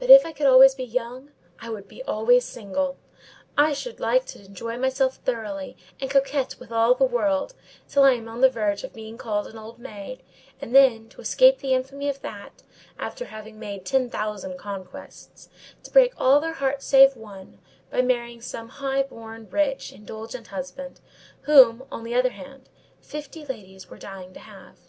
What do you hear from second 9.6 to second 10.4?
maid;